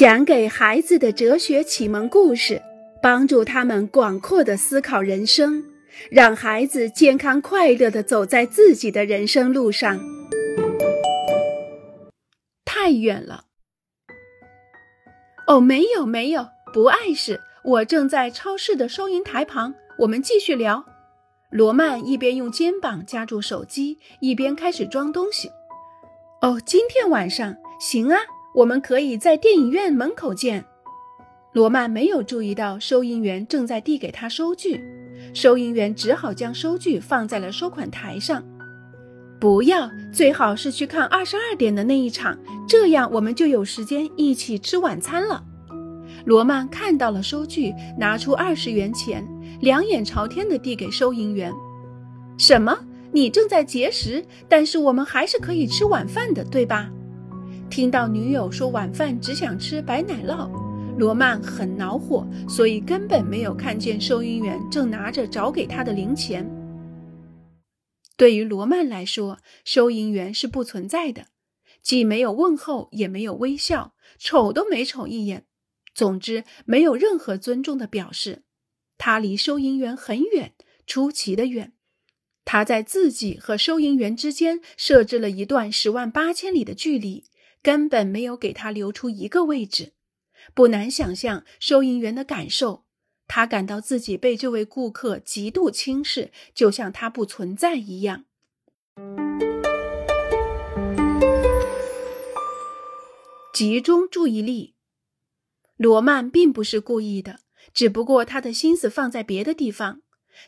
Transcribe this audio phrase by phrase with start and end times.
[0.00, 2.62] 讲给孩子的哲学启蒙故事，
[3.02, 5.62] 帮助他们广阔的思考人生，
[6.10, 10.00] 让孩子健康快乐的走在自己的人生路上。
[12.64, 13.44] 太远了。
[15.46, 17.38] 哦，没有没有，不碍事。
[17.62, 20.82] 我正在超市的收银台旁，我们继续聊。
[21.50, 25.50] 罗曼一边用肩膀夹住手机，一边开始装东西。
[26.40, 28.18] 哦，今天晚上行啊。
[28.54, 30.64] 我们可以在电影院门口见。
[31.52, 34.80] 罗曼没有注意到收银员正在递给他收据，
[35.34, 38.42] 收银员只好将收据放在了收款台上。
[39.40, 42.38] 不要，最好是去看二十二点的那一场，
[42.68, 45.42] 这样我们就有时间一起吃晚餐了。
[46.26, 49.26] 罗曼看到了收据，拿出二十元钱，
[49.60, 51.52] 两眼朝天地递给收银员。
[52.36, 52.78] 什么？
[53.12, 56.90] 你正在节食，但是我们还是可以吃晚饭的，对吧？
[57.70, 60.50] 听到女友说晚饭只想吃白奶酪，
[60.98, 66.44] 罗曼很恼火，所以根本没有看见收银员正拿着找给他的零钱。
[68.16, 71.28] 对于罗曼来说，收银员是不存在的，
[71.80, 75.46] 既没有问候，也没有微笑，瞅都没瞅一眼。
[75.94, 78.42] 总之，没有任何尊重的表示。
[78.98, 80.54] 他离收银员很远，
[80.86, 81.72] 出奇的远。
[82.44, 87.24] 他在自己和收银员之间设置了一段十万八千里的距离。
[87.62, 89.92] 根本没有给他留出一个位置，
[90.54, 92.84] 不难想象收银员的感受。
[93.26, 98.24] 他感到自己被这位顾客极度轻视，就像他不存在一样。
[103.52, 104.74] 集中注意力，
[105.76, 107.40] 罗曼并不是故意的，
[107.74, 110.00] 只不过他的心思放在别的地方。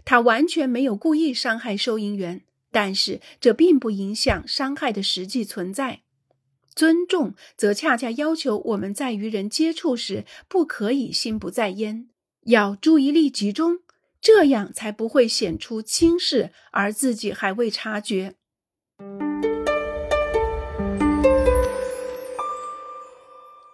[0.05, 6.03] 他完全没有故意伤害收银员，但是这并不影响伤害的实际存在。
[6.75, 12.09] 尊重则恰恰要求我们在与人接触时不可以心不在焉，
[12.45, 13.81] 要注意力集中，
[14.21, 18.35] 这样才不会显出轻视而自己还未察觉。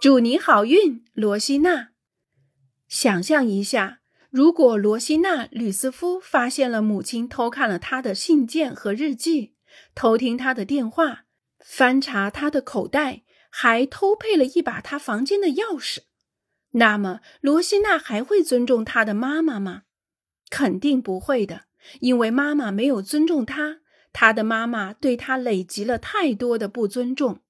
[0.00, 1.90] 祝你好运，罗西娜。
[2.88, 9.54] 想象一下，如果罗西娜·吕斯夫发现了母亲偷看了他的信件和日记，
[9.94, 11.27] 偷听他的电话。
[11.64, 16.00] 翻查他的口袋，还偷配了一把他房间的钥匙。
[16.72, 19.84] 那么，罗西娜还会尊重她的妈妈吗？
[20.50, 21.64] 肯定不会的，
[22.00, 23.80] 因为妈妈没有尊重她，
[24.12, 27.40] 她的妈妈对她累积了太多的不尊重。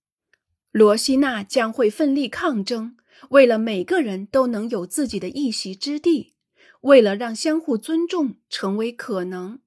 [0.71, 2.97] 罗西娜将会奋力抗争，
[3.31, 6.35] 为了每个人都能有自己的一席之地，
[6.83, 9.61] 为了让相互尊重成为可能。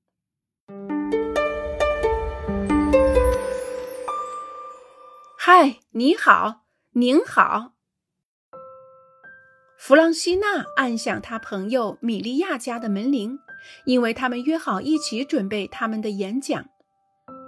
[5.53, 6.62] 嗨，你好，
[6.94, 7.73] 您好。
[9.78, 13.38] 弗朗西娜按响他朋友米利亚家的门铃，
[13.84, 16.63] 因为他们约好一起准备他们的演讲。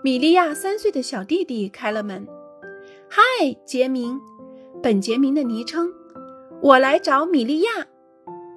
[0.04, 2.28] 米利亚三岁的小弟弟开了门。
[3.10, 3.22] 嗨，
[3.66, 4.20] 杰明，
[4.82, 5.90] 本杰明的昵称。
[6.62, 7.72] 我来找米利亚。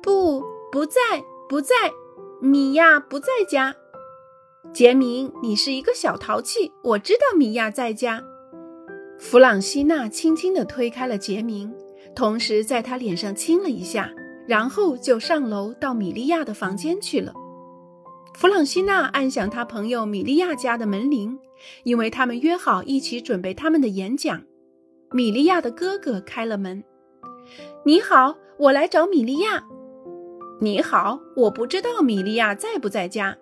[0.02, 0.42] 不，
[0.72, 1.76] 不在，不在。
[2.42, 3.76] 米娅不在家。
[4.74, 6.72] 杰明，你是一个小淘气。
[6.82, 8.24] 我知道米娅在家。
[9.18, 11.72] 弗朗西娜轻轻地推开了杰明，
[12.14, 14.12] 同时在他脸上亲了一下，
[14.46, 17.32] 然后就上楼到米利亚的房间去了。
[18.34, 21.38] 弗朗西娜按响他朋友米利亚家的门铃，
[21.84, 24.42] 因为他们约好一起准备他们的演讲。
[25.12, 26.84] 米利亚的哥哥开了门
[27.84, 29.64] ：“你好，我来找米利亚。
[30.60, 33.36] ”“你好，我不知道米利亚在不在家，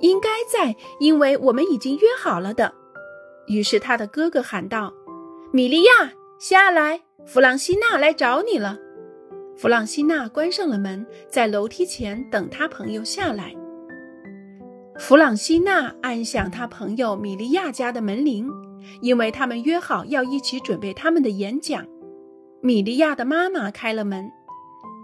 [0.00, 2.74] 应该在，因为我们已经约好了的。”
[3.50, 4.94] 于是他的哥哥喊道
[5.52, 5.90] ：“米利亚，
[6.38, 7.00] 下来！
[7.26, 8.78] 弗朗西娜来找你了。”
[9.58, 13.52] 弗朗西娜关上了门，在楼梯前等他朋友下来。
[15.00, 18.48] 弗朗西娜按响他朋友米利亚家的门铃，
[19.02, 21.84] 因为他们约好要一起准备他们的演讲。
[22.62, 24.30] 米利亚的妈妈开了门：“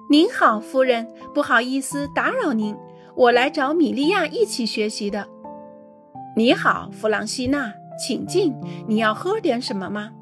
[0.09, 2.77] 您好，夫人，不好意思打扰您，
[3.17, 5.27] 我来找米利亚一起学习的。
[6.37, 8.55] ”“你好，弗朗西娜。”请进，
[8.87, 10.13] 你要喝点什么吗？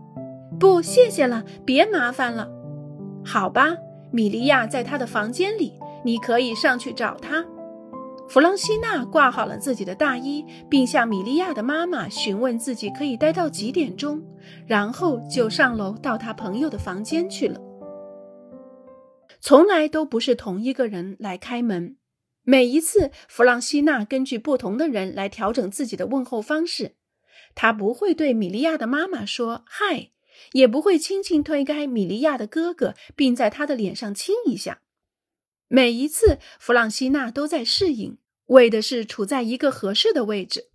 [0.58, 2.48] 不，谢谢了，别麻烦了。
[3.24, 3.76] 好吧，
[4.12, 5.72] 米利亚在她的房间里，
[6.04, 7.44] 你可以上去找她。
[8.28, 14.22] 弗朗西娜挂好了自己的大衣，并向米利亚的妈妈询问自己可以待到几点钟，
[14.66, 17.60] 然后就上楼到他朋友的房间去了。
[19.40, 21.96] 从来都不是同一个人来开门，
[22.44, 26.92] 每一次弗朗西娜根据不同的人来调整自己的问候方式。
[27.54, 30.10] 他不会对米利亚的妈妈说“嗨”，
[30.52, 34.82] 也不会轻轻推开米利亚的哥哥，并在他的脸上亲一下。
[35.68, 40.70] 每一次，弗朗西娜都在适应，为的是处在一个合适的位置。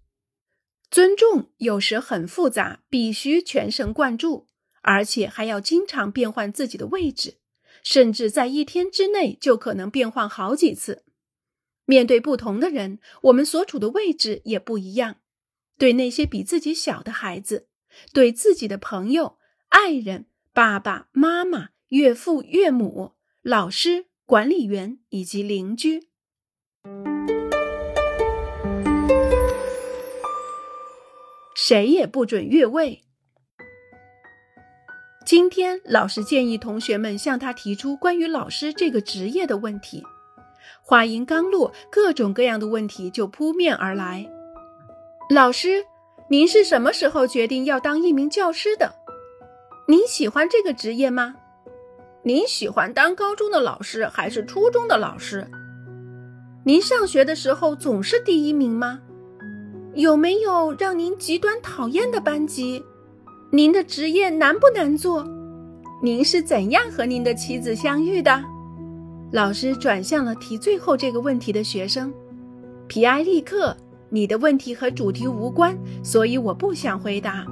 [0.90, 4.48] 尊重有时很复杂，必须全神贯注，
[4.82, 7.36] 而且还要经常变换自己的位置，
[7.84, 11.04] 甚至在一天之内就可能变换好几次。
[11.86, 15.18] 面对不同的人，我们所处的位置也不一样。
[15.80, 17.70] 对那些比自己小的孩子，
[18.14, 19.38] 对自己的朋友、
[19.70, 26.10] 爱人、爸爸妈妈、岳父岳母、老师、管理员以及邻居。
[31.56, 33.04] 谁也不准越位。
[35.26, 40.04] 今天老师建议同学们向他提出关于老师这个职业的问题。
[40.84, 44.30] 话音刚落，各种各样的问题就扑面而来。
[45.32, 45.86] 老师，
[46.28, 48.92] 您是什么时候决定要当一名教师的？
[49.88, 51.36] 您喜欢这个职业吗？
[52.24, 55.48] 您喜欢当高中的老师还是初中的老师？
[56.66, 59.00] 您上学的时候总是第一名吗？
[59.94, 62.84] 有没有让您极端讨厌的班级？
[63.52, 65.24] 您的职业难不难做？
[66.02, 68.44] 您是怎样和您的妻子相遇的？
[69.32, 72.12] 老师转向了提最后这个问题的学生，
[72.88, 73.78] 皮埃利克，
[74.12, 77.46] 你的问题和主题无关，所以我不想回答。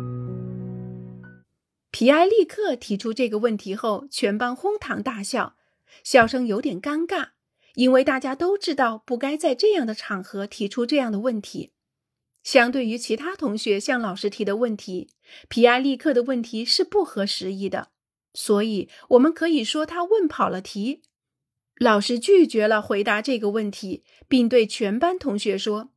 [1.92, 5.56] 皮埃利克提出这个问题后，全班哄堂大笑，
[6.04, 7.30] 笑声有点尴尬，
[7.76, 11.72] 因为大家都知道不该在这样的场合提出这样的问题。
[12.44, 15.10] 相对于其他同学向老师提的问题，
[15.50, 17.90] 皮埃利克的问题是不合时宜的，
[18.34, 21.02] 所以我们可以说他问跑了题。
[21.80, 25.92] 老师拒绝了回答这个问题，并对全班同学说：“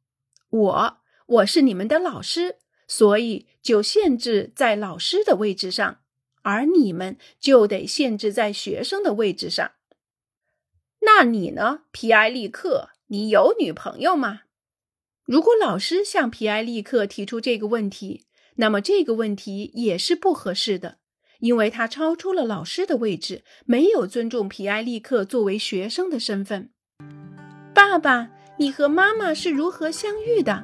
[0.50, 2.56] 我我是你们的老师，
[2.86, 6.00] 所以就限制在老师的位置上，
[6.42, 9.72] 而你们就得限制在学生的位置上。
[11.00, 12.90] 那你呢，皮埃利克？
[13.06, 14.42] 你有女朋友吗？”
[15.24, 18.26] 如果老师向皮埃利克提出这个问题，
[18.56, 20.98] 那么这个问题也是不合适的，
[21.38, 26.72] 因为他超出了老师的位置，没有尊重皮埃利克作为学生的身份。
[27.72, 28.30] 爸爸，
[28.60, 30.62] 你和妈妈是如何相遇的？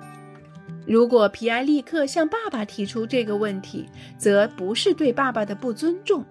[0.86, 3.86] 如果皮埃利克向爸爸提出这个问题，
[4.18, 6.22] 则不是对爸爸的不尊重。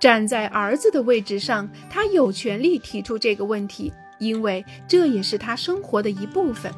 [0.00, 6.72] 站在儿子的位置上，他有权利提出这个问题，因为这也是他生活的一部分。